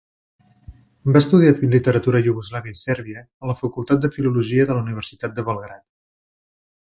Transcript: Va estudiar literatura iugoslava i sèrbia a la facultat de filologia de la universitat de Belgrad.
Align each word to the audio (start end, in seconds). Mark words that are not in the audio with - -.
Va 1.15 1.19
estudiar 1.23 1.51
literatura 1.73 2.21
iugoslava 2.29 2.71
i 2.71 2.73
sèrbia 2.79 3.23
a 3.45 3.51
la 3.51 3.57
facultat 3.61 4.01
de 4.07 4.13
filologia 4.17 4.67
de 4.71 4.79
la 4.79 4.83
universitat 4.87 5.37
de 5.41 5.45
Belgrad. 5.51 5.85